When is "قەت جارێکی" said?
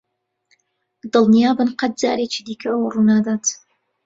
1.79-2.41